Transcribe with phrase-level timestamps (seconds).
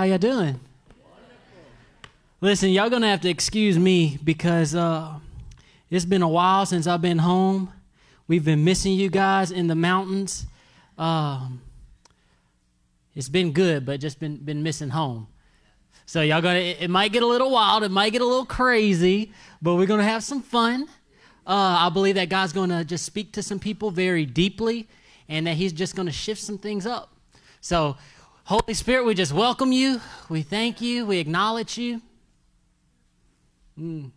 [0.00, 0.58] How y'all doing?
[2.40, 5.16] Listen, y'all gonna have to excuse me because uh,
[5.90, 7.70] it's been a while since I've been home.
[8.26, 10.46] We've been missing you guys in the mountains.
[10.96, 11.60] Um,
[13.14, 15.26] it's been good, but just been been missing home.
[16.06, 18.46] So y'all gonna it, it might get a little wild, it might get a little
[18.46, 20.88] crazy, but we're gonna have some fun.
[21.46, 24.88] Uh, I believe that God's gonna just speak to some people very deeply,
[25.28, 27.12] and that He's just gonna shift some things up.
[27.60, 27.98] So,
[28.50, 30.00] Holy Spirit, we just welcome you.
[30.28, 31.06] We thank you.
[31.06, 32.02] We acknowledge you.
[33.78, 34.10] Mm.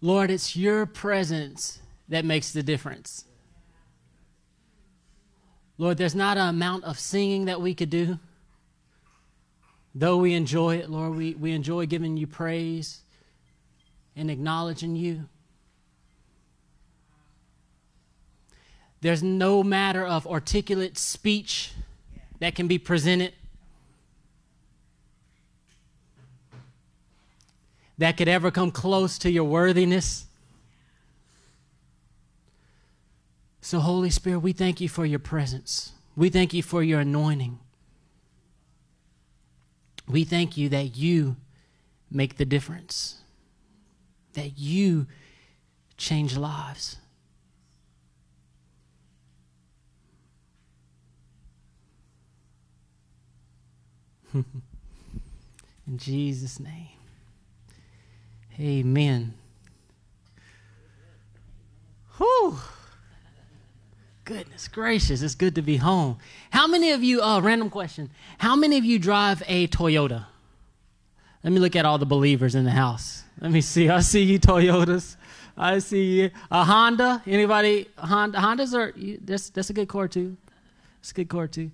[0.00, 3.24] Lord, it's your presence that makes the difference.
[5.76, 8.20] Lord, there's not an amount of singing that we could do.
[9.92, 13.00] Though we enjoy it, Lord, we, we enjoy giving you praise
[14.14, 15.28] and acknowledging you.
[19.00, 21.72] There's no matter of articulate speech
[22.40, 23.32] that can be presented
[27.98, 30.26] that could ever come close to your worthiness.
[33.60, 35.92] So, Holy Spirit, we thank you for your presence.
[36.16, 37.58] We thank you for your anointing.
[40.06, 41.36] We thank you that you
[42.10, 43.16] make the difference,
[44.32, 45.06] that you
[45.98, 46.96] change lives.
[54.34, 56.88] In Jesus' name.
[58.60, 59.34] Amen.
[62.16, 62.58] Whew.
[64.24, 66.18] Goodness gracious, it's good to be home.
[66.50, 70.26] How many of you, uh, random question, how many of you drive a Toyota?
[71.42, 73.22] Let me look at all the believers in the house.
[73.40, 73.88] Let me see.
[73.88, 75.16] I see you Toyotas.
[75.56, 76.30] I see you.
[76.50, 77.22] A Honda.
[77.26, 77.88] Anybody?
[77.96, 78.38] Honda.
[78.38, 78.92] Hondas are
[79.24, 80.36] that's that's a good car too.
[81.00, 81.70] It's a good car too.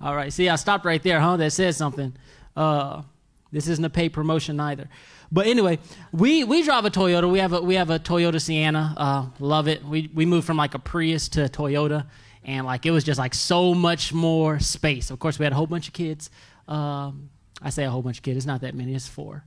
[0.00, 0.32] All right.
[0.32, 1.36] See, I stopped right there, huh?
[1.36, 2.14] That says something.
[2.56, 3.02] Uh,
[3.50, 4.88] this isn't a paid promotion either.
[5.32, 5.78] But anyway,
[6.12, 7.30] we, we drive a Toyota.
[7.30, 8.94] We have a we have a Toyota Sienna.
[8.96, 9.84] Uh, love it.
[9.84, 12.06] We we moved from like a Prius to a Toyota,
[12.44, 15.10] and like it was just like so much more space.
[15.10, 16.30] Of course, we had a whole bunch of kids.
[16.66, 18.36] Um, I say a whole bunch of kids.
[18.38, 18.94] It's not that many.
[18.94, 19.44] It's four.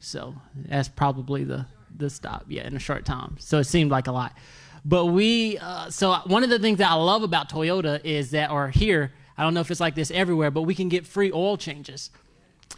[0.00, 2.46] So that's probably the the stop.
[2.48, 3.36] Yeah, in a short time.
[3.38, 4.36] So it seemed like a lot.
[4.84, 8.50] But we uh, so one of the things that I love about Toyota is that,
[8.50, 9.12] or here,
[9.42, 12.10] I don't know if it's like this everywhere, but we can get free oil changes.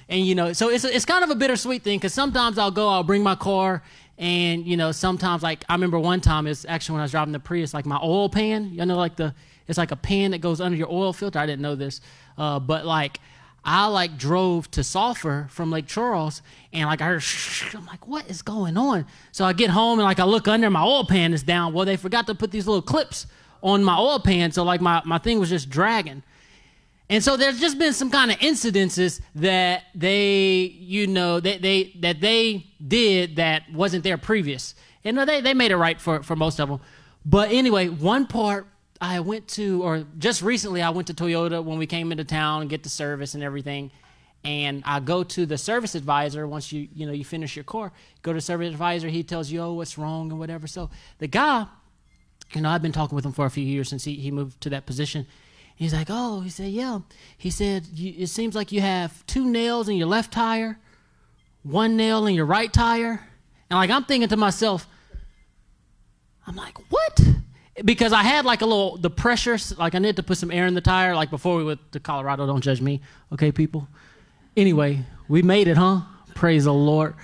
[0.08, 2.88] And, you know, so it's, it's kind of a bittersweet thing because sometimes I'll go,
[2.88, 3.82] I'll bring my car,
[4.16, 7.32] and, you know, sometimes, like, I remember one time, it's actually when I was driving
[7.32, 9.34] the Prius, like my oil pan, you know, like the,
[9.68, 11.38] it's like a pan that goes under your oil filter.
[11.38, 12.00] I didn't know this.
[12.38, 13.20] Uh, but, like,
[13.62, 16.40] I like drove to Sulphur from Lake Charles,
[16.72, 17.24] and like I heard,
[17.74, 19.06] I'm like, what is going on?
[19.32, 21.72] So I get home and like I look under, my oil pan is down.
[21.72, 23.26] Well, they forgot to put these little clips
[23.62, 26.22] on my oil pan, so like my, my thing was just dragging.
[27.10, 31.92] And so there's just been some kind of incidences that they, you know, they, they
[32.00, 34.74] that they did that wasn't there previous.
[35.04, 36.80] And they, they made it right for, for most of them.
[37.26, 38.66] But anyway, one part
[39.00, 42.62] I went to, or just recently I went to Toyota when we came into town
[42.62, 43.90] and get the service and everything.
[44.44, 47.92] And I go to the service advisor once you, you know, you finish your car.
[48.22, 50.66] Go to service advisor, he tells you, oh, what's wrong and whatever.
[50.66, 51.66] So the guy,
[52.54, 54.60] you know, I've been talking with him for a few years since he, he moved
[54.62, 55.26] to that position.
[55.76, 57.00] He's like, oh, he said, yeah.
[57.36, 60.78] He said, it seems like you have two nails in your left tire,
[61.62, 63.26] one nail in your right tire.
[63.68, 64.86] And like, I'm thinking to myself,
[66.46, 67.20] I'm like, what?
[67.84, 70.66] Because I had like a little, the pressure, like I needed to put some air
[70.66, 72.46] in the tire, like before we went to Colorado.
[72.46, 73.00] Don't judge me,
[73.32, 73.88] okay, people?
[74.56, 76.02] Anyway, we made it, huh?
[76.34, 77.14] Praise the Lord.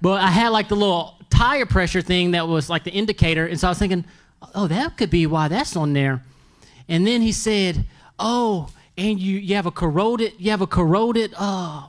[0.00, 3.46] But I had like the little tire pressure thing that was like the indicator.
[3.46, 4.04] And so I was thinking,
[4.54, 6.22] oh, that could be why that's on there.
[6.88, 7.84] And then he said,
[8.18, 11.88] "Oh, and you you have a corroded you have a corroded uh,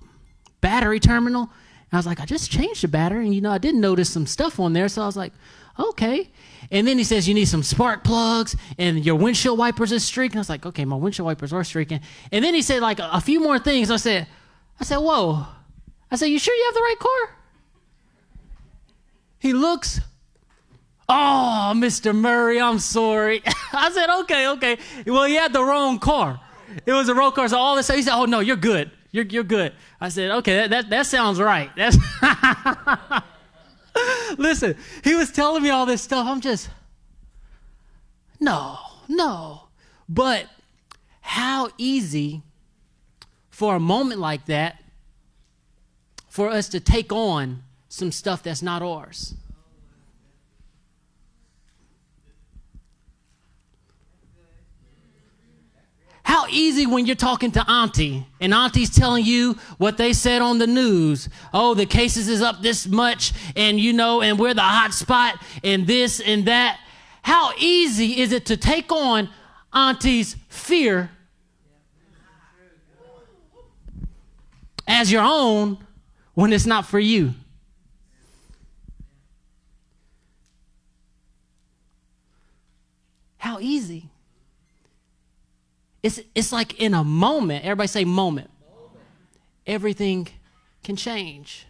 [0.62, 3.58] battery terminal." And I was like, "I just changed the battery, and you know I
[3.58, 5.34] didn't notice some stuff on there." So I was like,
[5.80, 6.30] "Okay."
[6.72, 10.38] And then he says you need some spark plugs and your windshield wipers is streaking.
[10.38, 13.10] I was like, "Okay, my windshield wipers are streaking." And then he said like a,
[13.14, 13.90] a few more things.
[13.90, 14.28] I said,
[14.80, 15.46] "I said, whoa."
[16.12, 17.36] I said, "You sure you have the right car?"
[19.40, 20.02] He looks
[21.12, 22.16] Oh, Mr.
[22.16, 23.42] Murray, I'm sorry.
[23.74, 24.78] I said, okay, okay.
[25.08, 26.40] Well, he had the wrong car.
[26.86, 27.48] It was a wrong car.
[27.48, 28.92] So all of a sudden, he said, oh, no, you're good.
[29.12, 29.74] You're, you're good.
[30.00, 31.72] I said, okay, that, that, that sounds right.
[31.76, 31.98] That's
[34.38, 36.28] Listen, he was telling me all this stuff.
[36.28, 36.70] I'm just,
[38.40, 38.78] no,
[39.08, 39.64] no.
[40.08, 40.46] But
[41.22, 42.44] how easy
[43.50, 44.80] for a moment like that
[46.28, 49.34] for us to take on some stuff that's not ours.
[56.30, 60.60] How easy when you're talking to auntie and auntie's telling you what they said on
[60.60, 61.28] the news.
[61.56, 65.42] Oh, the cases is up this much and you know, and we're the hot spot
[65.64, 66.80] and this and that.
[67.24, 69.30] How easy is it to take on
[69.74, 71.10] auntie's fear
[74.88, 75.80] as your own
[76.36, 77.34] when it's not for you?
[83.40, 84.09] How easy.
[86.02, 88.50] It's, it's like in a moment, everybody say moment.
[89.68, 90.28] Everything
[90.84, 91.66] can change.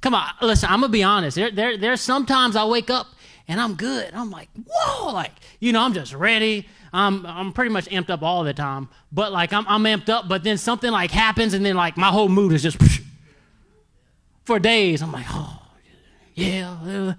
[0.00, 1.36] Come on, listen, I'm gonna be honest.
[1.36, 3.06] There, there, there's sometimes I wake up
[3.48, 4.12] and I'm good.
[4.14, 6.68] I'm like, whoa, like, you know, I'm just ready.
[6.92, 8.88] I'm, I'm pretty much amped up all the time.
[9.12, 12.08] But like, I'm, I'm amped up, but then something like happens and then like my
[12.08, 12.78] whole mood is just
[14.44, 15.02] for days.
[15.02, 15.60] I'm like, oh,
[16.34, 17.14] yeah.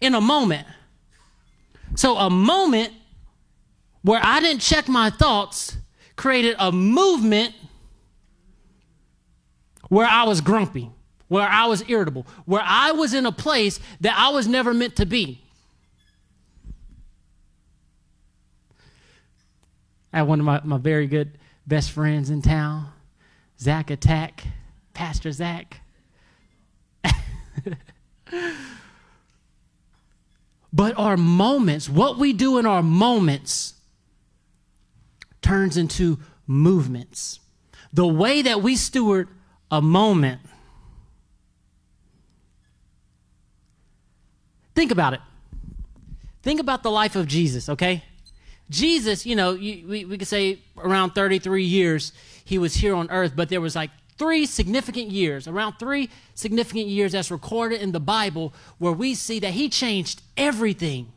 [0.00, 0.66] In a moment.
[1.96, 2.92] So a moment
[4.02, 5.76] where I didn't check my thoughts
[6.16, 7.54] created a movement
[9.88, 10.90] where I was grumpy,
[11.28, 14.96] where I was irritable, where I was in a place that I was never meant
[14.96, 15.42] to be.
[20.12, 22.88] I have one of my, my very good best friends in town,
[23.58, 24.44] Zach Attack,
[24.92, 25.80] Pastor Zach.
[30.72, 33.74] but our moments, what we do in our moments,
[35.50, 36.16] turns into
[36.46, 37.40] movements.
[37.92, 39.26] The way that we steward
[39.68, 40.40] a moment.
[44.76, 45.20] Think about it.
[46.44, 48.04] Think about the life of Jesus, okay?
[48.70, 52.12] Jesus, you know, you, we, we could say around 33 years
[52.44, 56.86] he was here on earth, but there was like three significant years, around three significant
[56.86, 61.08] years that's recorded in the Bible where we see that he changed everything.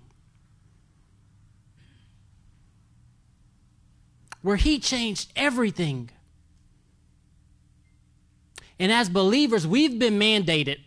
[4.44, 6.12] Where he changed everything.
[8.78, 10.80] And as believers, we've been mandated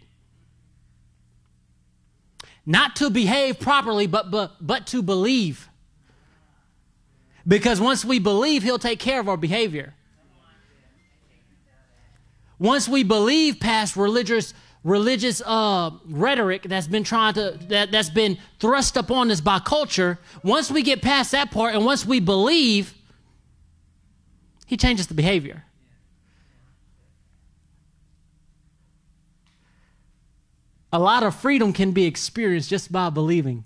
[2.67, 5.69] not to behave properly, but, but, but to believe.
[7.47, 9.95] Because once we believe, he'll take care of our behavior.
[12.59, 14.53] Once we believe past religious
[14.83, 20.17] religious uh, rhetoric that's been trying to that, that's been thrust upon us by culture
[20.45, 22.95] once we get past that part and once we believe
[24.67, 25.65] he changes the behavior.
[30.93, 33.65] A lot of freedom can be experienced just by believing.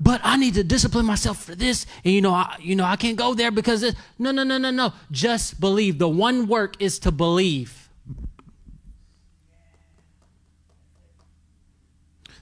[0.00, 2.96] But I need to discipline myself for this, and you know, I, you know, I
[2.96, 4.92] can't go there because it, no, no, no, no, no.
[5.10, 5.98] Just believe.
[5.98, 7.88] The one work is to believe.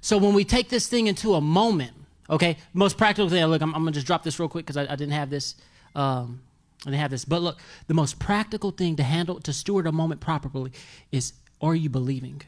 [0.03, 1.93] So when we take this thing into a moment,
[2.29, 3.45] okay, most practical thing.
[3.47, 5.57] Look, I'm, I'm gonna just drop this real quick because I, I, didn't have this.
[5.97, 6.43] Um,
[6.85, 7.25] and they have this.
[7.25, 10.73] But look, the most practical thing to handle, to steward a moment properly
[11.11, 12.43] is are you believing?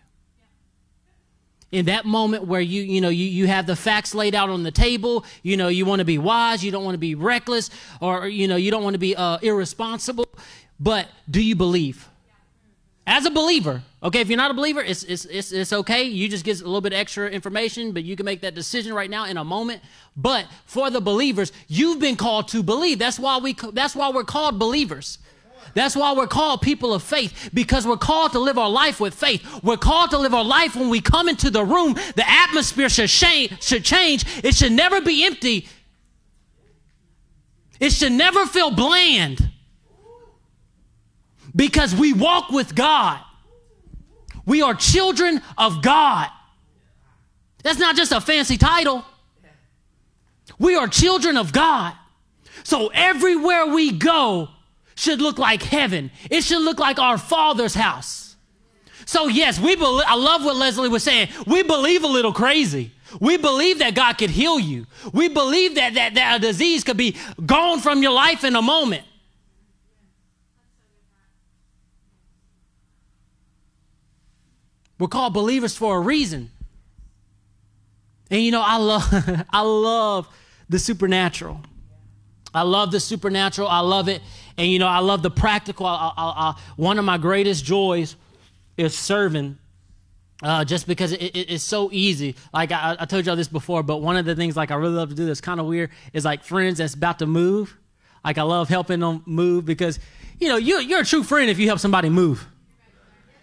[1.71, 4.63] in that moment where you you know you, you have the facts laid out on
[4.63, 7.71] the table you know you want to be wise you don't want to be reckless
[8.01, 10.27] or you know you don't want to be uh, irresponsible
[10.81, 12.09] but do you believe
[13.09, 16.29] as a believer okay if you're not a believer it's, it's, it's, it's okay you
[16.29, 19.25] just get a little bit extra information but you can make that decision right now
[19.25, 19.83] in a moment
[20.15, 24.25] but for the believers you've been called to believe that's why we that's why we're
[24.25, 25.19] called believers
[25.75, 29.15] that's why we're called people of faith because we're called to live our life with
[29.15, 29.63] faith.
[29.63, 31.93] We're called to live our life when we come into the room.
[31.93, 33.63] The atmosphere should change.
[33.63, 34.25] Should change.
[34.43, 35.69] It should never be empty.
[37.81, 39.51] It should never feel bland
[41.59, 43.19] because we walk with God.
[44.47, 46.29] We are children of God.
[47.65, 49.05] That's not just a fancy title.
[50.59, 51.95] We are children of God.
[52.63, 54.51] So everywhere we go
[54.95, 56.13] should look like heaven.
[56.31, 58.37] It should look like our Father's house.
[59.05, 61.29] So yes, we believe, I love what Leslie was saying.
[61.45, 62.93] We believe a little crazy.
[63.21, 64.87] We believe that God could heal you.
[65.13, 68.63] We believe that, that, that a disease could be gone from your life in a
[68.63, 69.03] moment.
[74.99, 76.51] We're called believers for a reason.
[78.31, 80.29] And you know, I love I love
[80.69, 81.61] the supernatural.
[82.55, 83.69] I love the supernatural.
[83.69, 84.23] I love it.
[84.57, 85.87] And you know, I love the practical.
[85.87, 88.17] I, I, I, one of my greatest joys
[88.77, 89.59] is serving.
[90.41, 92.37] Uh, just because it, it, it's so easy.
[92.55, 94.95] Like I, I told y'all this before, but one of the things like I really
[94.95, 97.77] love to do that's kind of weird is like friends that's about to move.
[98.25, 99.99] Like I love helping them move because,
[100.39, 102.47] you know, you, you're a true friend if you help somebody move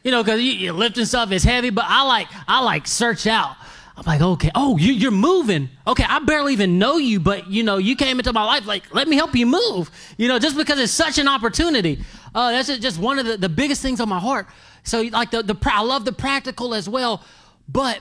[0.05, 1.71] you know, because you, are lifting stuff is heavy.
[1.71, 3.57] But I like I like search out.
[3.97, 5.69] I'm like, okay, oh, you, you're moving.
[5.87, 8.67] Okay, I barely even know you, but you know, you came into my life.
[8.67, 9.89] Like, let me help you move.
[10.17, 12.03] You know, just because it's such an opportunity.
[12.35, 14.47] Uh, that's just one of the, the biggest things on my heart.
[14.83, 17.23] So, like the the I love the practical as well,
[17.67, 17.99] but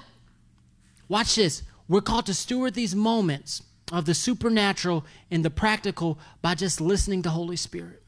[1.08, 1.62] watch this.
[1.88, 7.22] We're called to steward these moments of the supernatural and the practical by just listening
[7.22, 8.02] to Holy Spirit,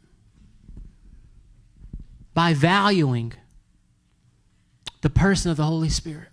[2.34, 3.32] by valuing
[5.02, 6.28] the person of the Holy Spirit.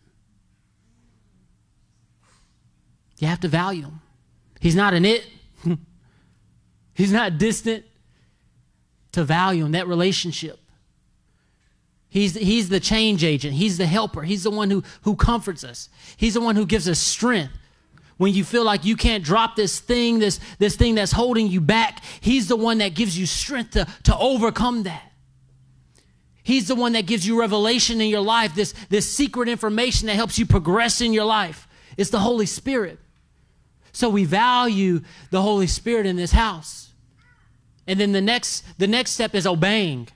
[3.19, 4.01] You have to value him.
[4.59, 5.25] He's not an it.
[6.93, 7.85] He's not distant.
[9.13, 10.59] To value him, that relationship.
[12.09, 13.53] He's, he's the change agent.
[13.53, 14.23] He's the helper.
[14.23, 15.89] He's the one who, who comforts us.
[16.17, 17.53] He's the one who gives us strength.
[18.17, 21.61] When you feel like you can't drop this thing, this, this thing that's holding you
[21.61, 25.12] back, He's the one that gives you strength to, to overcome that.
[26.43, 30.15] He's the one that gives you revelation in your life, this, this secret information that
[30.15, 31.67] helps you progress in your life.
[31.97, 32.99] It's the Holy Spirit.
[33.93, 36.89] So we value the Holy Spirit in this house.
[37.87, 40.09] And then the next, the next step is obeying.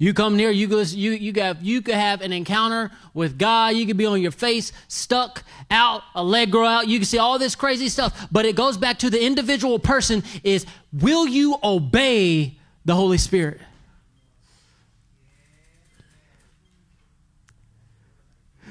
[0.00, 3.74] You come near, you go, you you got you could have an encounter with God.
[3.74, 5.42] You could be on your face, stuck
[5.72, 6.86] out, a leg grow out.
[6.86, 8.28] You can see all this crazy stuff.
[8.30, 12.57] But it goes back to the individual person: is will you obey
[12.88, 13.60] the Holy Spirit?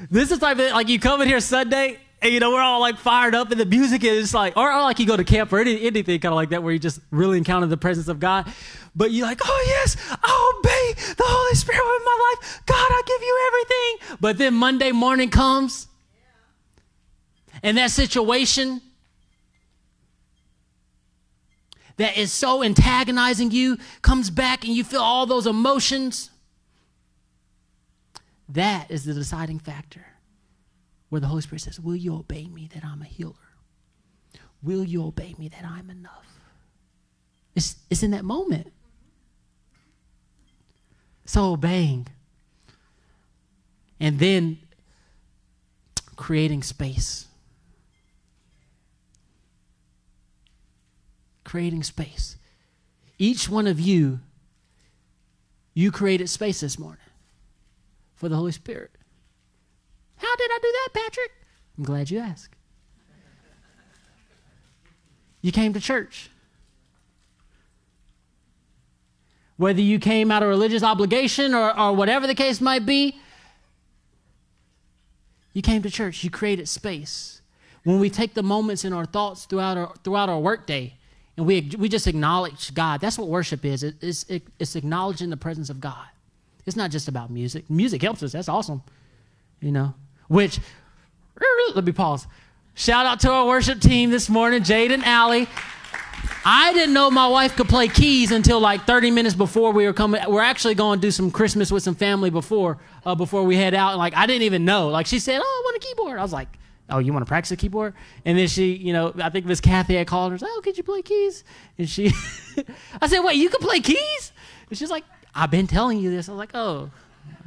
[0.10, 2.98] This is like like you come in here Sunday and you know we're all like
[2.98, 5.60] fired up and the music is like or, or like you go to camp or
[5.60, 8.52] any, anything kind of like that where you just really encounter the presence of God.
[8.96, 12.62] But you're like, oh yes, I obey the Holy Spirit with my life.
[12.66, 14.18] God, I give you everything.
[14.20, 15.88] But then Monday morning comes
[17.62, 18.82] and that situation
[21.98, 26.30] that is so antagonizing you comes back and you feel all those emotions.
[28.50, 30.06] That is the deciding factor
[31.10, 33.34] where the Holy Spirit says, Will you obey me that I'm a healer?
[34.64, 36.40] Will you obey me that I'm enough?
[37.56, 38.72] It's, it's in that moment.
[41.26, 42.08] So obeying.
[44.00, 44.60] And then
[46.16, 47.27] creating space.
[51.48, 52.36] Creating space.
[53.18, 54.20] Each one of you,
[55.74, 57.00] you created space this morning
[58.16, 58.92] for the Holy Spirit.
[60.18, 61.32] How did I do that, Patrick?
[61.78, 62.54] I'm glad you asked.
[65.42, 66.30] You came to church.
[69.56, 73.22] Whether you came out of religious obligation or, or whatever the case might be,
[75.54, 76.26] you came to church.
[76.26, 77.42] You created space.
[77.86, 80.97] When we take the moments in our thoughts throughout our, throughout our workday
[81.38, 83.84] and we, we just acknowledge God, that's what worship is.
[83.84, 86.06] It, it's, it, it's acknowledging the presence of God.
[86.66, 87.70] It's not just about music.
[87.70, 88.34] Music helps us.
[88.34, 88.82] That's awesome.
[89.62, 89.94] You know,
[90.28, 90.60] which,
[91.76, 92.28] let me pause.
[92.74, 95.48] Shout out to our worship team this morning, Jade and Allie.
[96.44, 99.94] I didn't know my wife could play keys until like 30 minutes before we were
[99.94, 100.22] coming.
[100.28, 103.74] We're actually going to do some Christmas with some family before uh, before we head
[103.74, 103.92] out.
[103.92, 104.90] And like I didn't even know.
[104.90, 106.48] Like she said, "Oh, I want a keyboard." I was like,
[106.90, 107.94] "Oh, you want to practice a keyboard?"
[108.26, 110.38] And then she, you know, I think Miss Kathy had called her.
[110.42, 111.44] "Oh, could you play keys?"
[111.78, 112.12] And she,
[113.02, 114.32] I said, "Wait, you can play keys?"
[114.70, 115.04] And she's like,
[115.36, 116.90] "I've been telling you this." I was like, "Oh,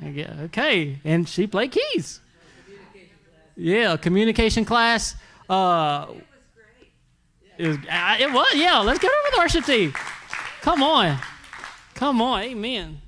[0.04, 2.20] okay." And she played keys.
[3.56, 5.16] Yeah, communication class.
[5.48, 6.06] Uh,
[7.58, 8.78] it was, uh, it was, yeah.
[8.78, 9.92] Let's get over the worship team.
[10.62, 11.18] Come on.
[11.94, 12.42] Come on.
[12.42, 13.02] Amen.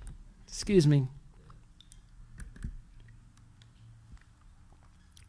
[0.47, 1.09] Excuse me.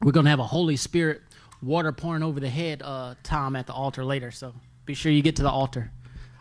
[0.04, 1.22] We're going to have a Holy Spirit
[1.62, 4.32] water pouring over the head uh, time at the altar later.
[4.32, 4.54] So
[4.86, 5.92] be sure you get to the altar.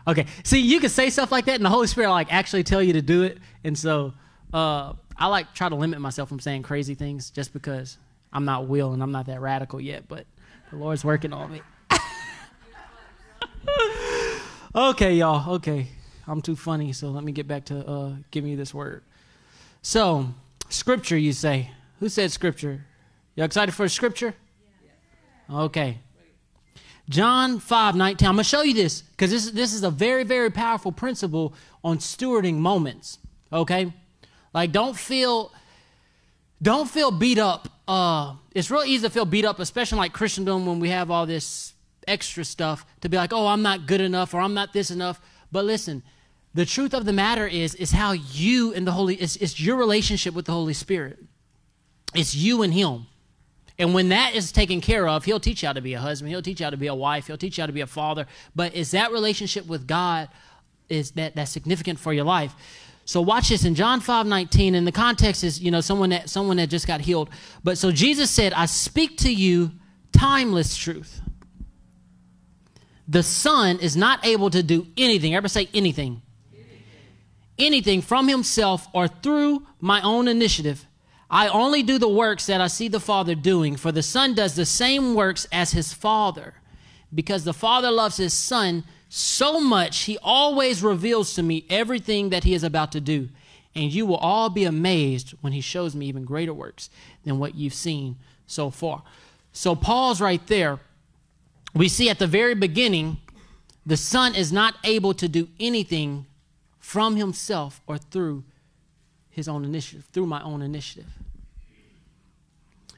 [0.05, 0.25] Okay.
[0.43, 2.93] See, you can say stuff like that, and the Holy Spirit like actually tell you
[2.93, 3.37] to do it.
[3.63, 4.13] And so
[4.53, 7.97] uh, I like try to limit myself from saying crazy things just because
[8.33, 10.25] I'm not Will and I'm not that radical yet, but
[10.69, 11.61] the Lord's working on me.
[14.75, 15.55] okay, y'all.
[15.55, 15.87] Okay.
[16.27, 19.03] I'm too funny, so let me get back to uh, giving you this word.
[19.81, 20.27] So,
[20.69, 21.71] scripture, you say.
[21.99, 22.85] Who said scripture?
[23.35, 24.35] You excited for scripture?
[25.49, 25.97] Okay.
[27.09, 28.27] John 5 19.
[28.27, 31.53] I'm going to show you this because this, this is a very, very powerful principle
[31.83, 33.19] on stewarding moments.
[33.51, 33.91] Okay?
[34.53, 35.51] Like, don't feel
[36.61, 37.67] don't feel beat up.
[37.87, 41.25] Uh, it's real easy to feel beat up, especially like Christendom when we have all
[41.25, 41.73] this
[42.07, 45.19] extra stuff to be like, oh, I'm not good enough or I'm not this enough.
[45.51, 46.03] But listen,
[46.53, 49.75] the truth of the matter is, is how you and the Holy, it's, it's your
[49.75, 51.19] relationship with the Holy Spirit.
[52.15, 53.07] It's you and Him.
[53.79, 56.29] And when that is taken care of, He'll teach you how to be a husband.
[56.29, 57.27] He'll teach you how to be a wife.
[57.27, 58.27] He'll teach you how to be a father.
[58.55, 60.29] But is that relationship with God
[60.89, 62.53] is that that's significant for your life?
[63.05, 66.29] So watch this in John 5 19, and the context is, you know, someone that
[66.29, 67.29] someone that just got healed.
[67.63, 69.71] But so Jesus said, I speak to you
[70.11, 71.21] timeless truth.
[73.07, 75.35] The Son is not able to do anything.
[75.35, 76.21] Ever say anything?
[77.59, 80.87] Anything from himself or through my own initiative.
[81.33, 84.53] I only do the works that I see the Father doing, for the Son does
[84.53, 86.53] the same works as his Father.
[87.11, 92.43] Because the Father loves his Son so much, he always reveals to me everything that
[92.43, 93.29] he is about to do.
[93.73, 96.91] And you will all be amazed when he shows me even greater works
[97.23, 99.01] than what you've seen so far.
[99.53, 100.79] So, Paul's right there.
[101.73, 103.17] We see at the very beginning,
[103.87, 106.27] the Son is not able to do anything
[106.77, 108.43] from himself or through
[109.31, 111.07] his own initiative, through my own initiative.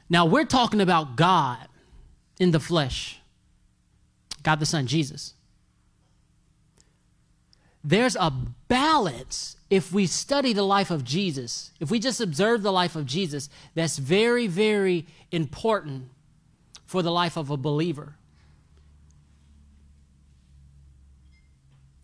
[0.08, 1.68] Now, we're talking about God
[2.38, 3.20] in the flesh,
[4.42, 5.34] God the Son, Jesus.
[7.82, 8.32] There's a
[8.68, 13.06] balance if we study the life of Jesus, if we just observe the life of
[13.06, 16.10] Jesus, that's very, very important
[16.84, 18.16] for the life of a believer.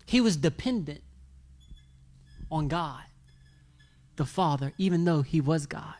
[0.07, 1.03] He was dependent
[2.51, 3.03] on God,
[4.17, 5.95] the Father, even though he was God.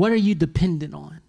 [0.00, 1.20] What are you dependent on?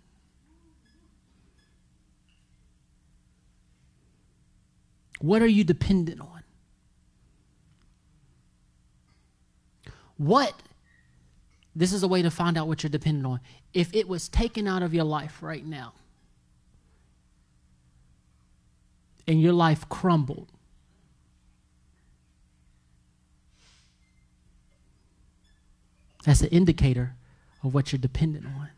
[5.20, 6.44] What are you dependent on?
[10.16, 10.54] What,
[11.76, 13.42] this is a way to find out what you're dependent on.
[13.74, 15.92] If it was taken out of your life right now,
[19.28, 20.48] and your life crumbled,
[26.24, 27.16] that's an indicator
[27.64, 28.70] of what you're dependent on.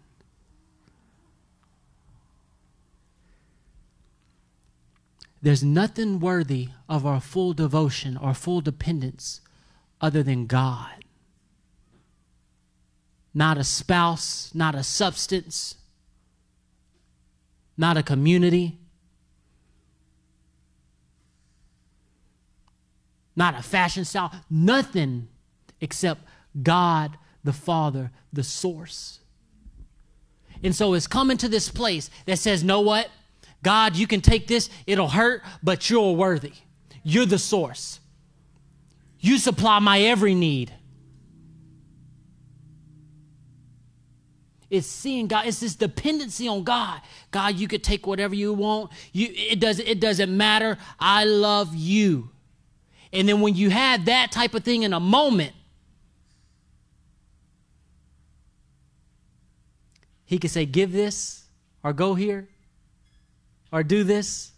[5.41, 9.41] There's nothing worthy of our full devotion or full dependence
[10.00, 11.03] other than God.
[13.33, 15.75] Not a spouse, not a substance,
[17.77, 18.77] not a community,
[23.35, 25.27] not a fashion style, nothing
[25.81, 26.22] except
[26.61, 29.20] God the Father, the source.
[30.64, 33.10] And so it's coming to this place that says, know what?
[33.62, 36.53] God, you can take this, it'll hurt, but you're worthy.
[37.03, 38.00] You're the source.
[39.20, 40.72] You supply my every need.
[44.70, 45.46] It's seeing God.
[45.46, 47.00] It's this dependency on God.
[47.29, 48.92] God, you could take whatever you want.
[49.12, 49.88] You, it doesn't.
[49.88, 50.79] It doesn't matter.
[51.00, 52.32] I love you.
[53.12, 55.53] And then when you have that type of thing in a moment,
[60.33, 61.46] He could say, Give this,
[61.83, 62.50] or go here,
[63.72, 64.51] or do this.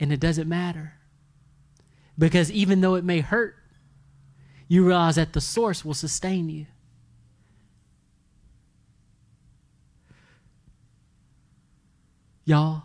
[0.00, 0.94] And it doesn't matter.
[2.18, 3.56] Because even though it may hurt,
[4.68, 6.64] you realize that the source will sustain you.
[12.46, 12.84] Y'all,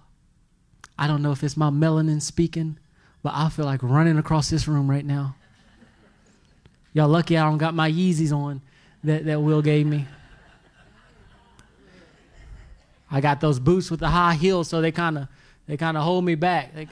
[0.99, 2.77] I don't know if it's my melanin speaking,
[3.23, 5.37] but I feel like running across this room right now.
[6.91, 8.61] Y'all lucky I don't got my Yeezys on
[9.05, 10.05] that, that Will gave me.
[13.09, 15.27] I got those boots with the high heels, so they kind of
[15.65, 16.71] they kind of hold me back.
[16.75, 16.89] Like,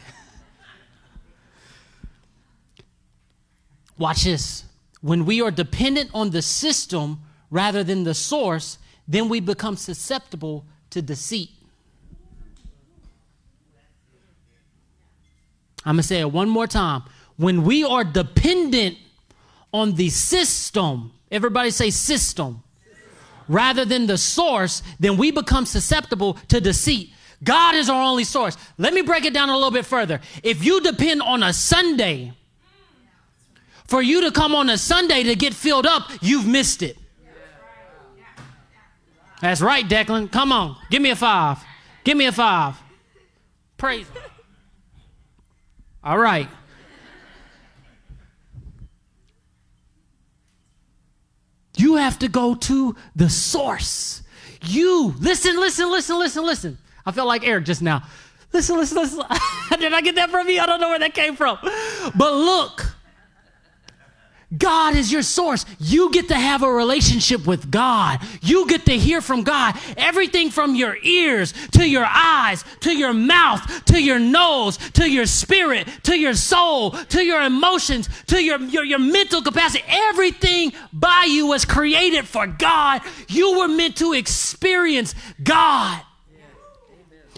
[3.97, 4.65] watch this.
[5.01, 10.65] When we are dependent on the system rather than the source, then we become susceptible
[10.89, 11.51] to deceit.
[15.86, 17.04] I'm going to say it one more time.
[17.38, 18.97] When we are dependent
[19.71, 22.63] on the system, everybody say system
[23.47, 27.12] rather than the source, then we become susceptible to deceit.
[27.43, 28.58] God is our only source.
[28.77, 30.21] Let me break it down a little bit further.
[30.43, 32.34] If you depend on a Sunday,
[33.86, 36.97] for you to come on a Sunday to get filled up, you've missed it.
[39.41, 40.31] That's right, Declan.
[40.31, 40.77] Come on.
[40.89, 41.63] Give me a five.
[42.03, 42.75] Give me a five.
[43.77, 44.08] Praise.
[46.03, 46.47] All right.
[51.77, 54.23] You have to go to the source.
[54.63, 56.77] You, listen, listen, listen, listen, listen.
[57.05, 58.03] I felt like Eric just now.
[58.53, 59.19] Listen, listen, listen.
[59.79, 60.61] Did I get that from you?
[60.61, 61.57] I don't know where that came from.
[61.61, 62.94] But look,
[64.57, 65.65] God is your source.
[65.79, 68.19] You get to have a relationship with God.
[68.41, 69.75] You get to hear from God.
[69.97, 75.25] Everything from your ears to your eyes to your mouth to your nose to your
[75.25, 79.83] spirit to your soul to your emotions to your, your, your mental capacity.
[79.87, 83.01] Everything by you was created for God.
[83.27, 86.01] You were meant to experience God.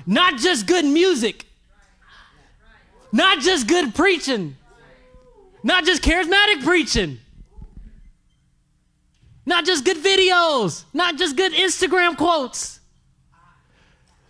[0.06, 1.46] Not just good music.
[3.12, 4.56] Not just good preaching.
[5.68, 7.20] Not just charismatic preaching.
[9.46, 10.86] Not just good videos.
[10.94, 12.80] Not just good Instagram quotes.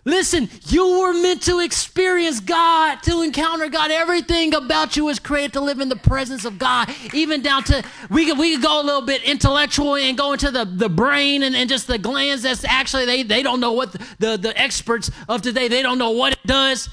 [0.04, 3.92] Listen, you were meant to experience God, to encounter God.
[3.92, 6.92] Everything about you is created to live in the presence of God.
[7.14, 10.50] Even down to, we could, we could go a little bit intellectual and go into
[10.50, 12.42] the, the brain and, and just the glands.
[12.42, 15.98] That's actually, they, they don't know what the, the, the experts of today, they don't
[15.98, 16.88] know what it does.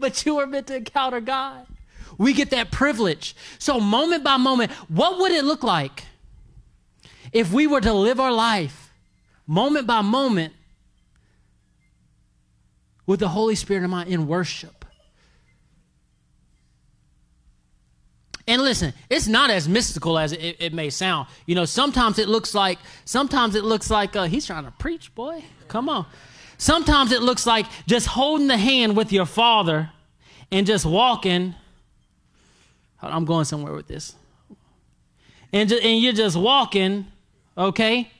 [0.00, 1.66] But you were meant to encounter God.
[2.18, 3.34] We get that privilege.
[3.58, 6.04] So, moment by moment, what would it look like
[7.32, 8.92] if we were to live our life
[9.46, 10.52] moment by moment
[13.06, 14.80] with the Holy Spirit in mind in worship?
[18.50, 21.28] And listen, it's not as mystical as it, it, may sound.
[21.46, 25.14] You know, sometimes it looks like sometimes it looks like uh, he's trying to preach,
[25.14, 25.44] boy.
[25.68, 26.04] Come on.
[26.60, 29.90] Sometimes it looks like just holding the hand with your father
[30.52, 31.54] and just walking.
[33.00, 34.14] I'm going somewhere with this.
[35.54, 37.06] And, just, and you're just walking,
[37.56, 38.10] okay?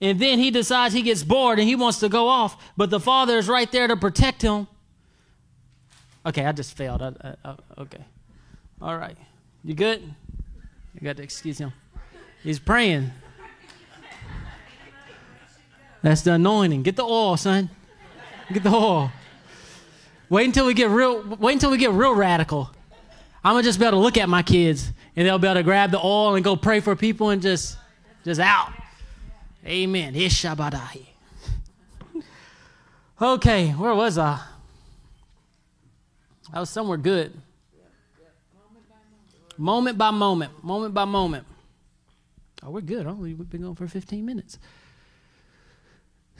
[0.00, 3.00] And then he decides he gets bored and he wants to go off, but the
[3.00, 4.68] father is right there to protect him.
[6.24, 7.02] Okay, I just failed.
[7.02, 8.04] I, I, I, okay.
[8.80, 9.16] All right.
[9.64, 10.00] You good?
[10.94, 11.72] You got to excuse him.
[12.44, 13.10] He's praying.
[16.02, 16.82] That's the anointing.
[16.82, 17.70] Get the oil, son.
[18.52, 19.10] Get the oil.
[20.28, 21.22] Wait until we get real.
[21.38, 22.70] Wait until we get real radical.
[23.44, 25.62] I'm gonna just be able to look at my kids, and they'll be able to
[25.62, 27.76] grab the oil and go pray for people and just,
[28.24, 28.72] just out.
[29.66, 30.14] Amen.
[30.14, 31.06] Ishabadahi.
[33.20, 34.40] Okay, where was I?
[36.52, 37.32] I was somewhere good.
[39.56, 41.46] Moment by moment, moment by moment.
[42.64, 43.06] Oh, we're good.
[43.06, 44.58] Oh, we've been going for 15 minutes.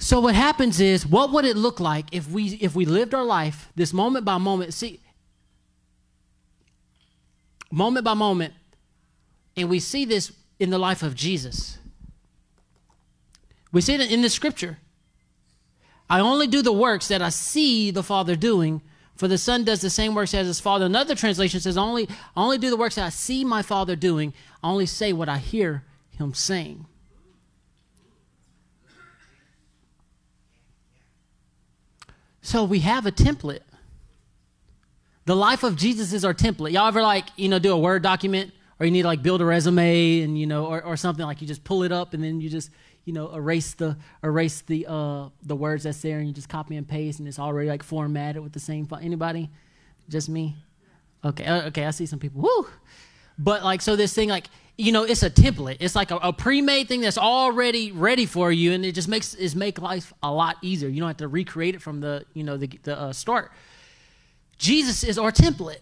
[0.03, 3.23] So what happens is, what would it look like if we if we lived our
[3.23, 4.75] life this moment by moment?
[4.75, 5.01] See,
[7.71, 8.53] moment by moment,
[9.57, 11.79] and we see this in the life of Jesus.
[13.71, 14.79] We see it in the scripture.
[16.11, 18.83] I only do the works that I see the Father doing,
[19.15, 20.87] for the Son does the same works as his Father.
[20.87, 24.35] Another translation says, only, I only do the works that I see my Father doing,
[24.65, 25.85] I only say what I hear
[26.19, 26.87] him saying.
[32.43, 33.61] So we have a template.
[35.25, 36.73] The life of Jesus is our template.
[36.73, 39.41] Y'all ever like, you know, do a Word document or you need to like build
[39.41, 42.23] a resume and, you know, or, or something like you just pull it up and
[42.23, 42.71] then you just,
[43.05, 46.77] you know, erase the erase the uh the words that's there and you just copy
[46.77, 48.89] and paste and it's already like formatted with the same.
[49.01, 49.49] Anybody?
[50.09, 50.57] Just me?
[51.25, 52.43] Okay, uh, okay, I see some people.
[52.43, 52.67] Woo!
[53.38, 54.47] But like so this thing like
[54.79, 55.77] you know, it's a template.
[55.81, 59.35] It's like a, a, pre-made thing that's already ready for you, and it just makes
[59.35, 60.88] is make life a lot easier.
[60.88, 63.53] You don't have to recreate it from the you know the the uh, start.
[64.59, 65.81] Jesus is our template.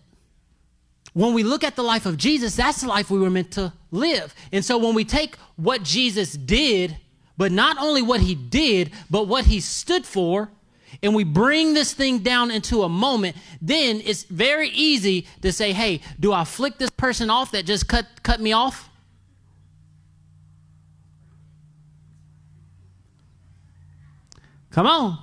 [1.13, 3.73] When we look at the life of Jesus, that's the life we were meant to
[3.91, 4.35] live.
[4.53, 6.97] And so when we take what Jesus did,
[7.37, 10.51] but not only what he did, but what he stood for,
[11.03, 15.73] and we bring this thing down into a moment, then it's very easy to say,
[15.73, 18.91] hey, do I flick this person off that just cut, cut me off?
[24.71, 25.19] Come on.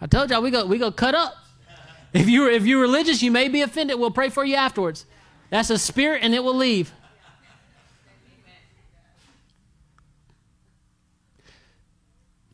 [0.00, 1.34] I told y'all we go we go cut up.
[2.12, 3.98] If you if you're religious, you may be offended.
[3.98, 5.06] We'll pray for you afterwards.
[5.50, 6.92] That's a spirit and it will leave.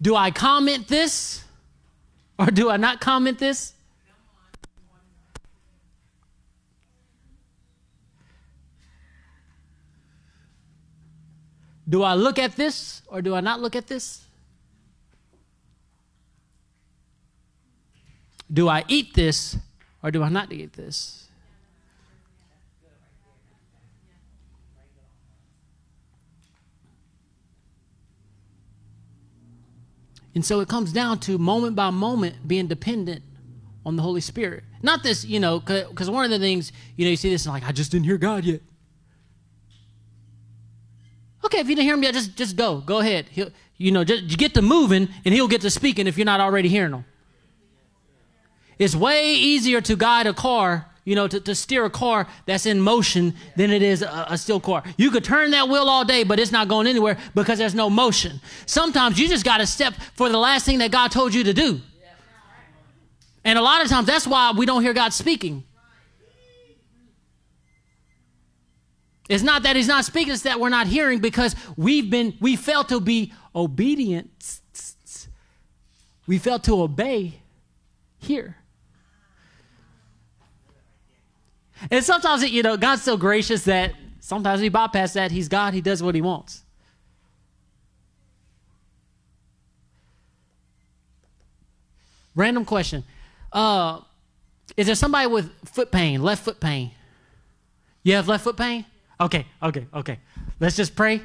[0.01, 1.44] Do I comment this?
[2.39, 3.75] Or do I not comment this?
[11.89, 14.25] Do I look at this or do I not look at this?
[18.53, 19.57] Do I eat this
[20.03, 21.29] or do I not eat this?
[30.35, 33.23] And so it comes down to moment by moment being dependent
[33.87, 34.65] on the Holy Spirit.
[34.83, 37.55] Not this, you know, because one of the things, you know, you see this and
[37.55, 38.61] like, I just didn't hear God yet.
[41.45, 42.81] Okay, if you didn't hear him yet, just, just go.
[42.81, 43.27] Go ahead.
[43.31, 46.41] He'll, you know, just get to moving and he'll get to speaking if you're not
[46.41, 47.05] already hearing him.
[48.79, 52.67] It's way easier to guide a car you know, to, to steer a car that's
[52.67, 54.83] in motion than it is a, a, still car.
[54.97, 57.91] You could turn that wheel all day, but it's not going anywhere because there's no
[57.91, 58.41] motion.
[58.67, 61.53] Sometimes you just got to step for the last thing that God told you to
[61.53, 61.81] do.
[63.45, 65.65] And a lot of times that's why we don't hear God speaking.
[69.29, 72.57] It's not that he's not speaking, it's that we're not hearing because we've been, we
[72.57, 74.31] failed to be obedient
[76.27, 77.41] We fail to obey
[78.19, 78.57] here.
[81.91, 85.31] And sometimes, you know, God's so gracious that sometimes we bypass that.
[85.31, 86.63] He's God, He does what He wants.
[92.35, 93.05] Random question.
[93.53, 94.01] Uh,
[94.77, 96.91] is there somebody with foot pain, left foot pain?
[98.03, 98.85] You have left foot pain?
[99.21, 100.19] Okay, okay, okay.
[100.59, 101.23] Let's just pray.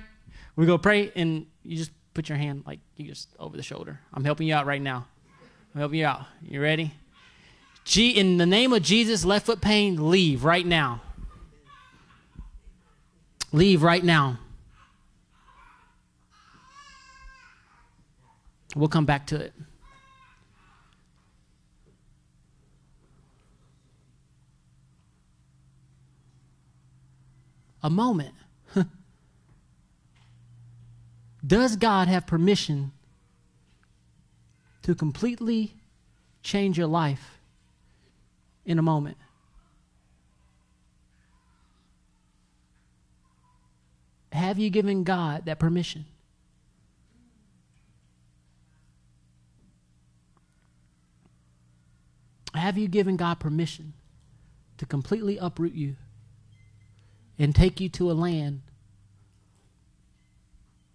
[0.55, 3.99] We go pray, and you just put your hand like you just over the shoulder.
[4.13, 5.07] I'm helping you out right now.
[5.73, 6.25] I'm helping you out.
[6.41, 6.93] You ready?
[7.89, 11.02] G in the name of Jesus, left foot pain, leave right now.
[13.52, 14.38] Leave right now.
[18.75, 19.54] We'll come back to it.
[27.82, 28.36] A moment.
[31.47, 32.91] Does God have permission
[34.84, 35.73] to completely
[36.43, 37.38] change your life
[38.69, 39.17] in a moment?
[44.32, 46.05] Have you given God that permission?
[52.53, 53.93] Have you given God permission
[54.77, 55.95] to completely uproot you
[57.39, 58.62] and take you to a land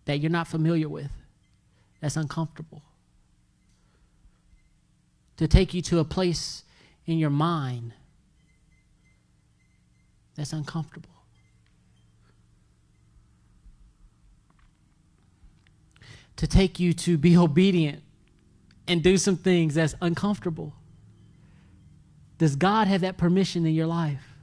[0.04, 1.10] that you're not familiar with,
[2.00, 2.82] that's uncomfortable?
[5.38, 6.62] To take you to a place
[7.06, 7.92] in your mind
[10.36, 11.10] that's uncomfortable?
[16.36, 18.02] To take you to be obedient
[18.86, 20.74] and do some things that's uncomfortable?
[22.38, 24.34] Does God have that permission in your life?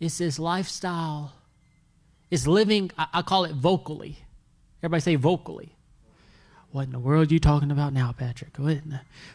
[0.00, 1.32] It's this lifestyle.
[2.30, 4.18] It's living, I, I call it vocally.
[4.80, 5.74] Everybody say vocally.
[6.70, 8.50] What in the world are you talking about now, Patrick?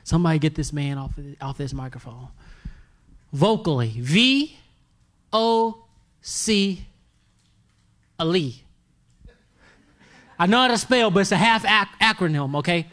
[0.04, 2.28] Somebody get this man off, of, off this microphone.
[3.32, 3.96] Vocally.
[3.98, 4.56] V
[5.32, 5.84] O
[6.22, 6.86] C
[10.46, 12.88] know how to spell, but it's a half ac- acronym, okay?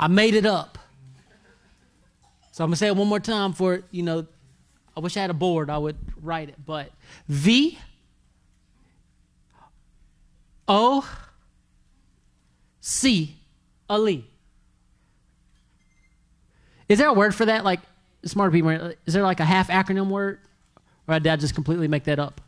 [0.00, 0.78] I made it up.
[2.52, 4.26] So I'm to say it one more time for, you know,
[4.96, 6.90] I wish I had a board, I would write it, but
[7.28, 7.78] V
[10.66, 11.18] Oh, o
[12.80, 13.36] C
[13.88, 14.28] Ali.
[16.88, 17.64] Is there a word for that?
[17.64, 17.80] Like
[18.24, 18.70] smart people,
[19.06, 20.38] is there like a half acronym word?
[21.06, 22.40] Or did I just completely make that up?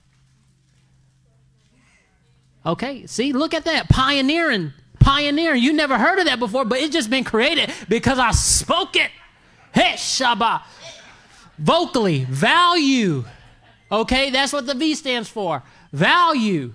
[2.64, 3.88] Okay, see, look at that.
[3.88, 4.72] Pioneering.
[4.98, 5.62] Pioneering.
[5.62, 9.10] You never heard of that before, but it's just been created because I spoke it.
[9.72, 10.62] Hey, Shabbat.
[11.58, 13.24] Vocally, value.
[13.90, 15.62] Okay, that's what the V stands for.
[15.92, 16.74] Value.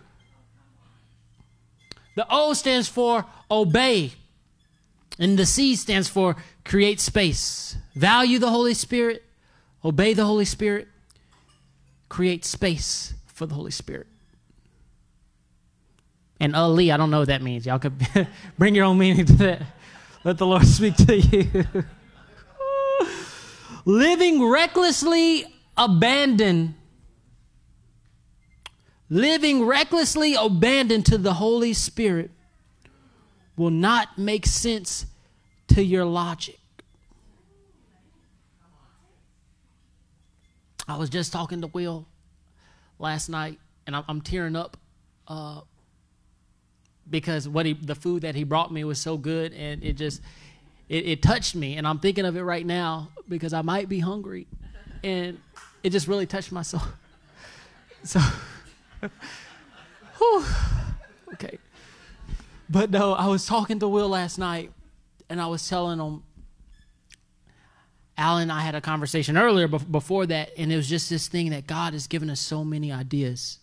[2.21, 4.11] The O stands for obey.
[5.17, 7.75] And the C stands for create space.
[7.95, 9.23] Value the Holy Spirit,
[9.83, 10.87] obey the Holy Spirit,
[12.09, 14.05] create space for the Holy Spirit.
[16.39, 17.65] And uh, Ali, I don't know what that means.
[17.65, 17.95] Y'all could
[18.59, 19.63] bring your own meaning to that.
[20.23, 21.65] Let the Lord speak to you.
[23.85, 26.75] living recklessly abandoned,
[29.11, 32.31] living recklessly abandoned to the Holy Spirit
[33.57, 35.05] will not make sense
[35.67, 36.57] to your logic.
[40.87, 42.07] I was just talking to Will
[42.99, 44.77] last night, and I'm, tearing up
[45.27, 45.61] uh,
[47.09, 50.21] because what he, the food that he brought me was so good, and it just
[50.87, 53.99] it, it touched me, and I'm thinking of it right now because I might be
[53.99, 54.47] hungry,
[55.03, 55.37] and
[55.83, 56.81] it just really touched my soul.
[58.03, 58.19] So,
[60.17, 60.45] whew,
[61.33, 61.57] okay.
[62.69, 64.71] But no, I was talking to Will last night,
[65.29, 66.23] and I was telling him.
[68.17, 71.49] Alan and I had a conversation earlier before that, and it was just this thing
[71.49, 73.57] that God has given us so many ideas.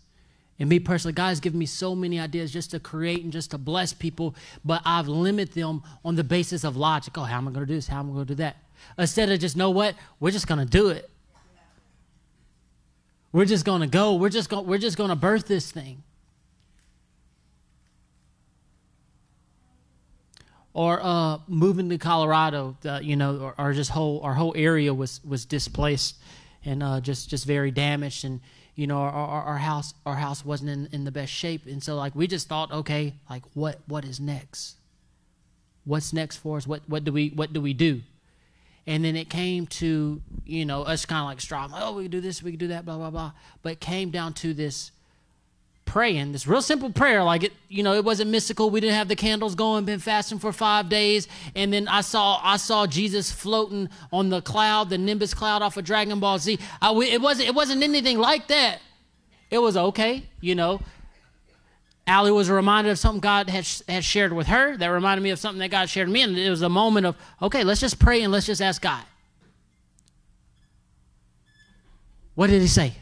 [0.59, 3.53] And me personally, God has given me so many ideas just to create and just
[3.53, 7.17] to bless people, but I've limited them on the basis of logic.
[7.17, 7.87] Oh, how am I going to do this?
[7.87, 8.57] How am I going to do that?
[8.99, 9.95] Instead of just know what?
[10.19, 11.09] We're just going to do it.
[13.33, 14.15] We're just going to go.
[14.15, 16.03] We're just going we're just going to birth this thing.
[20.73, 25.21] Or uh, moving to Colorado, uh, you know, or, just whole our whole area was
[25.25, 26.17] was displaced
[26.65, 28.25] and uh, just just very damaged.
[28.25, 28.41] And
[28.75, 31.67] you know our, our, our, house our house wasn't in, in the best shape.
[31.67, 34.77] And so like we just thought okay like what what is next?
[35.85, 36.67] What's next for us?
[36.67, 38.03] What what do we what do we do
[38.89, 42.11] and then it came to you know us kind of like strong oh we can
[42.11, 43.33] do this we can do that blah blah blah.
[43.63, 44.91] But it came down to this
[45.85, 47.23] praying this real simple prayer.
[47.23, 48.71] Like it you know it wasn't mystical.
[48.71, 51.29] We didn't have the candles going been fasting for five days.
[51.55, 55.77] And then i saw i saw jesus floating on the cloud the nimbus cloud off
[55.77, 56.59] of dragon ball z.
[56.81, 58.81] I, it wasn't it wasn't anything like that.
[59.51, 60.81] It was okay you know
[62.09, 65.39] Allie was reminded of something God had, had shared with her that reminded me of
[65.39, 66.23] something that God shared with me.
[66.23, 69.03] And it was a moment of, okay, let's just pray and let's just ask God.
[72.35, 72.95] What did he say?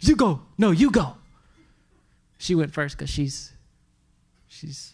[0.00, 0.40] You go.
[0.58, 1.14] No, you go.
[2.38, 3.52] She went first because she's,
[4.48, 4.92] she's,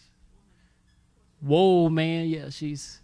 [1.41, 2.27] whoa, man.
[2.27, 2.99] Yeah, she's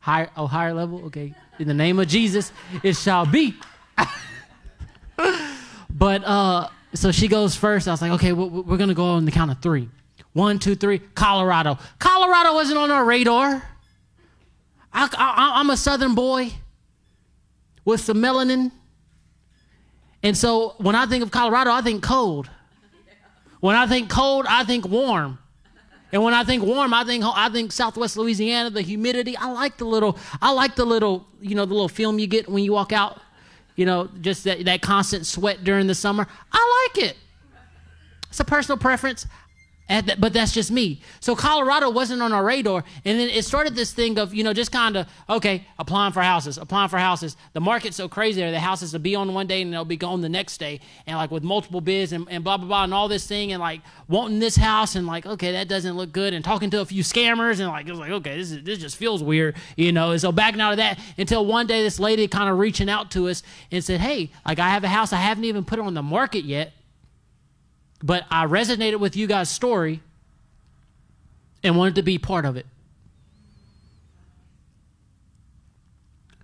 [0.00, 1.04] higher, oh, higher level.
[1.06, 1.34] Okay.
[1.58, 3.54] In the name of Jesus, it shall be.
[5.90, 7.88] but, uh, so she goes first.
[7.88, 9.88] I was like, okay, we're going to go on the count of three.
[10.32, 10.98] One, two, three.
[10.98, 11.78] Colorado.
[11.98, 13.62] Colorado wasn't on our radar.
[14.92, 16.52] I, I, I'm a southern boy
[17.84, 18.72] with some melanin.
[20.22, 22.50] And so when I think of Colorado, I think cold.
[23.60, 25.38] When I think cold, I think warm.
[26.12, 29.36] And when I think warm, I think I think Southwest Louisiana, the humidity.
[29.36, 32.48] I like the little, I like the little, you know, the little film you get
[32.48, 33.20] when you walk out.
[33.76, 36.26] You know, just that, that constant sweat during the summer.
[36.52, 37.16] I like it.
[38.28, 39.26] It's a personal preference
[39.88, 41.00] but that's just me.
[41.20, 44.52] So Colorado wasn't on our radar, and then it started this thing of you know
[44.52, 47.36] just kind of okay, applying for houses, applying for houses.
[47.52, 49.96] The market's so crazy there; the houses will be on one day and they'll be
[49.96, 52.92] gone the next day, and like with multiple bids and, and blah blah blah and
[52.92, 56.34] all this thing, and like wanting this house and like okay, that doesn't look good,
[56.34, 58.78] and talking to a few scammers and like it was like okay, this is, this
[58.78, 60.10] just feels weird, you know.
[60.10, 63.10] And so backing out of that until one day this lady kind of reaching out
[63.12, 65.94] to us and said, hey, like I have a house, I haven't even put on
[65.94, 66.72] the market yet
[68.02, 70.00] but I resonated with you guys' story
[71.62, 72.66] and wanted to be part of it.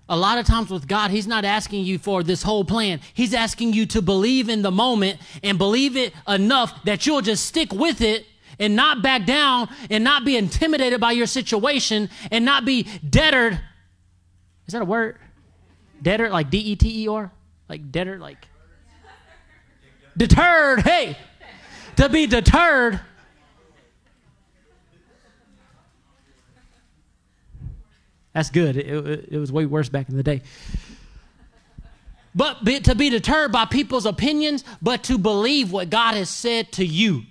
[0.08, 3.00] A lot of times with God, He's not asking you for this whole plan.
[3.14, 7.46] He's asking you to believe in the moment and believe it enough that you'll just
[7.46, 8.26] stick with it
[8.58, 13.60] and not back down and not be intimidated by your situation and not be deadered.
[14.66, 15.16] Is that a word?
[16.02, 17.30] Deader, like D E T E R?
[17.68, 18.48] Like deader, like
[20.16, 20.80] deterred.
[20.80, 21.16] Hey,
[21.96, 23.00] to be deterred.
[28.32, 28.76] That's good.
[28.76, 30.42] It, it, it, was way worse back in the day.
[32.34, 36.72] But be, to be deterred by people's opinions, but to believe what God has said
[36.72, 37.24] to you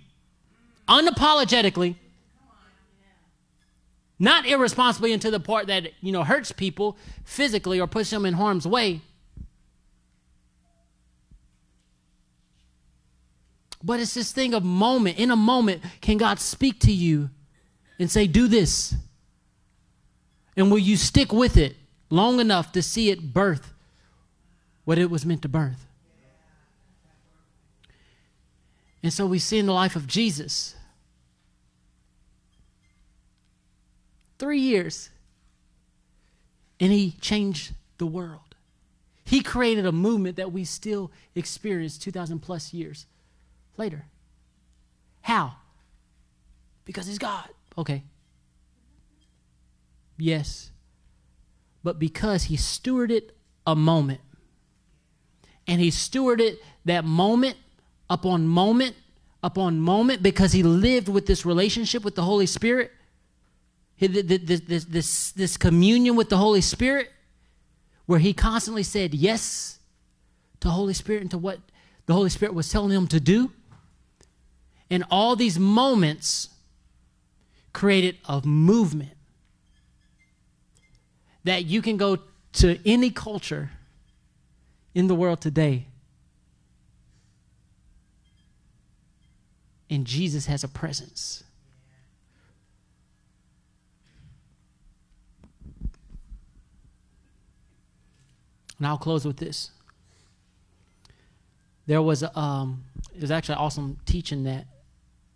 [0.88, 1.96] unapologetically,
[4.20, 8.36] not irresponsibly into the part that you know hurts people physically or puts them in
[8.36, 9.02] harm's way,
[13.84, 15.18] But it's this thing of moment.
[15.18, 17.30] In a moment, can God speak to you
[18.00, 18.96] and say, Do this?
[20.56, 21.76] And will you stick with it
[22.10, 23.74] long enough to see it birth
[24.84, 25.86] what it was meant to birth?
[29.04, 30.76] And so we see in the life of Jesus
[34.38, 35.10] three years,
[36.80, 38.56] and he changed the world.
[39.24, 43.06] He created a movement that we still experience 2,000 plus years
[43.78, 44.06] later.
[45.22, 45.56] How?
[46.86, 47.48] Because he's God.
[47.78, 48.04] Okay.
[50.18, 50.72] Yes.
[51.84, 53.30] But because he stewarded
[53.66, 54.22] a moment.
[55.68, 57.58] And he stewarded that moment
[58.10, 58.96] upon moment
[59.44, 62.92] upon moment because he lived with this relationship with the Holy Spirit,
[64.00, 67.10] this, this, this, this communion with the Holy Spirit,
[68.06, 69.80] where he constantly said yes
[70.60, 71.60] to Holy Spirit and to what
[72.06, 73.52] the Holy Spirit was telling him to do.
[74.92, 76.50] And all these moments
[77.72, 79.14] created a movement
[81.46, 82.18] that you can go
[82.54, 83.72] to any culture
[84.94, 85.88] in the world today.
[89.90, 91.46] And Jesus has a presence.
[98.78, 99.72] And I'll close with this.
[101.88, 102.84] There was a, um,
[103.16, 104.66] it was actually an awesome teaching that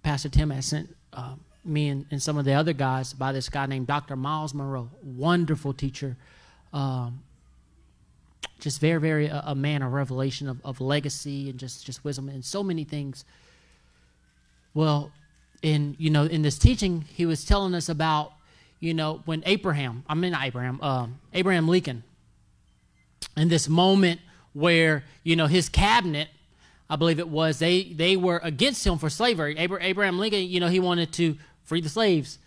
[0.05, 1.33] Pastor Tim has sent uh,
[1.63, 4.15] me and, and, some of the other guys by this guy named Dr.
[4.15, 6.15] Myles Munroe, wonderful teacher.
[6.71, 7.23] Um,
[8.59, 12.29] just very, very a, a man of revelation of, of legacy and just, just wisdom
[12.29, 13.25] and so many things.
[14.75, 15.11] Well,
[15.63, 18.31] in you know, in this teaching, he was telling us about,
[18.79, 22.03] you know, when Abraham, I mean Abraham, uh, Abraham Lincoln,
[23.35, 24.21] in this moment
[24.53, 26.27] where, you know, his cabinet
[26.89, 29.57] I believe it was, they, they were against him for slavery.
[29.57, 32.37] Abraham Lincoln, you know, he wanted to free the slaves.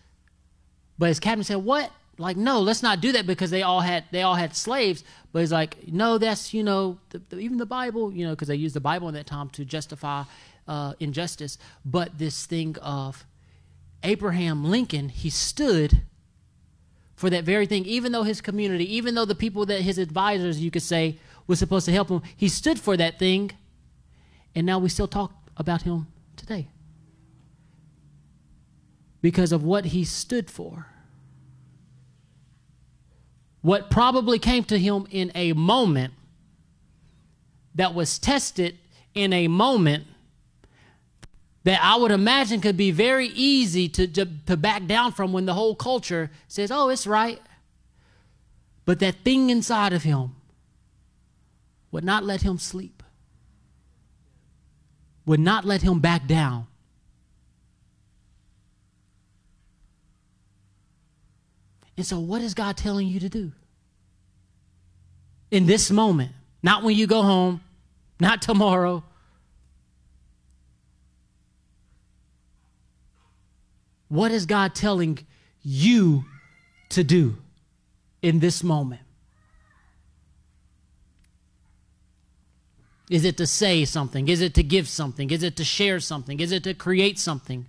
[0.97, 1.91] But his captain said, What?
[2.19, 5.41] like no let's not do that because they all had they all had slaves but
[5.41, 8.57] he's like no that's you know the, the, even the bible you know because they
[8.57, 10.23] used the bible in that time to justify
[10.67, 13.25] uh, injustice but this thing of
[14.03, 16.03] abraham lincoln he stood
[17.15, 20.61] for that very thing even though his community even though the people that his advisors
[20.61, 21.17] you could say
[21.47, 23.51] was supposed to help him he stood for that thing
[24.59, 26.67] and now we still talk about him today.
[29.23, 30.89] Because of what he stood for.
[33.61, 36.13] What probably came to him in a moment
[37.77, 38.79] that was tested
[39.15, 40.09] in a moment
[41.63, 45.47] that I would imagine could be very easy to, to, to, back down from when
[45.47, 47.41] the whole culture says, oh, it's right.
[48.85, 50.35] But that thing inside of him
[51.93, 52.98] would not let him sleep,
[55.29, 56.67] would not let him back down.
[61.99, 63.53] And so, what is God telling you to do?
[65.51, 67.61] In this moment, not when you go home,
[68.19, 69.05] not tomorrow.
[74.09, 75.19] What is God telling
[75.63, 76.25] you
[76.89, 77.37] to do
[78.23, 79.03] in this moment?
[83.11, 84.29] Is it to say something?
[84.29, 85.31] Is it to give something?
[85.31, 86.41] Is it to share something?
[86.41, 87.67] Is it to create something?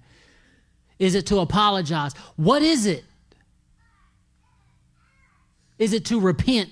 [0.98, 2.14] Is it to apologize?
[2.36, 3.06] What is it?
[5.78, 6.70] Is it to repent?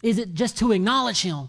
[0.00, 1.48] Is it just to acknowledge Him?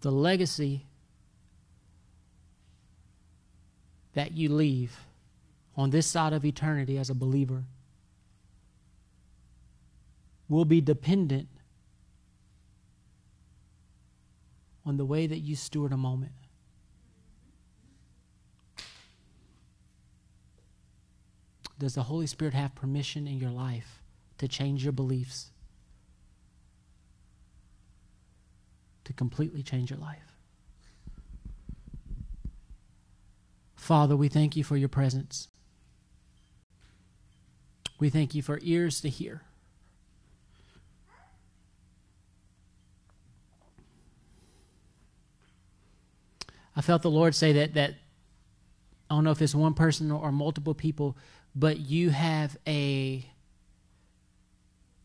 [0.00, 0.85] The legacy
[4.16, 5.04] that you leave
[5.76, 7.64] on this side of eternity as a believer
[10.48, 11.48] will be dependent
[14.86, 16.32] on the way that you steward a moment.
[21.78, 24.00] Does the Holy Spirit have permission in your life
[24.38, 25.50] to change your beliefs?
[29.04, 30.35] To completely change your life?
[33.86, 35.46] Father, we thank you for your presence.
[38.00, 39.42] We thank you for ears to hear.
[46.74, 47.94] I felt the Lord say that that
[49.08, 51.16] I don't know if it's one person or, multiple people,
[51.54, 53.24] but you have a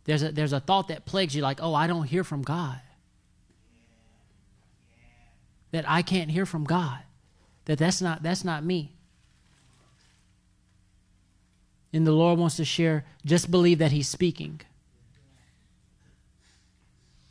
[0.05, 2.81] there's a there's a thought that plagues you like, oh, I don't hear from God.
[5.69, 6.97] That I can't hear from God.
[7.71, 8.91] That that's not that's not me.
[11.93, 14.59] And the Lord wants to share, just believe that He's speaking.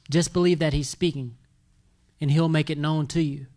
[0.09, 1.37] Just believe that He's speaking,
[2.23, 3.49] and He'll make it known to you.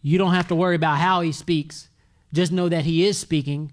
[0.00, 1.90] You don't have to worry about how he speaks.
[2.32, 3.72] Just know that he is speaking